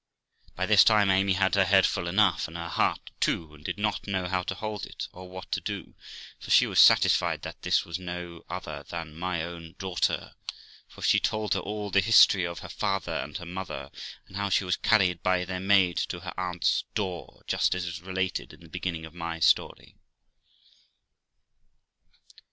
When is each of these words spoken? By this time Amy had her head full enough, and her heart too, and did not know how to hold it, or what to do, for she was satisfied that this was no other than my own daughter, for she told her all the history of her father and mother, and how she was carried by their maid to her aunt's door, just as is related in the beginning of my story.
By 0.55 0.65
this 0.65 0.83
time 0.83 1.11
Amy 1.11 1.33
had 1.33 1.53
her 1.53 1.63
head 1.63 1.85
full 1.85 2.07
enough, 2.07 2.47
and 2.47 2.57
her 2.57 2.69
heart 2.69 3.11
too, 3.19 3.53
and 3.53 3.63
did 3.63 3.77
not 3.77 4.07
know 4.07 4.27
how 4.27 4.41
to 4.41 4.55
hold 4.55 4.83
it, 4.87 5.07
or 5.13 5.29
what 5.29 5.51
to 5.51 5.61
do, 5.61 5.93
for 6.39 6.49
she 6.49 6.65
was 6.65 6.79
satisfied 6.79 7.43
that 7.43 7.61
this 7.61 7.85
was 7.85 7.99
no 7.99 8.43
other 8.49 8.81
than 8.89 9.15
my 9.15 9.43
own 9.43 9.75
daughter, 9.77 10.33
for 10.87 11.03
she 11.03 11.19
told 11.19 11.53
her 11.53 11.59
all 11.59 11.91
the 11.91 11.99
history 12.01 12.47
of 12.47 12.61
her 12.61 12.67
father 12.67 13.13
and 13.13 13.39
mother, 13.53 13.91
and 14.27 14.37
how 14.37 14.49
she 14.49 14.63
was 14.65 14.75
carried 14.75 15.21
by 15.21 15.45
their 15.45 15.59
maid 15.59 15.97
to 15.97 16.21
her 16.21 16.33
aunt's 16.35 16.83
door, 16.95 17.43
just 17.45 17.75
as 17.75 17.85
is 17.85 18.01
related 18.01 18.53
in 18.53 18.61
the 18.61 18.69
beginning 18.69 19.05
of 19.05 19.13
my 19.13 19.39
story. 19.39 19.97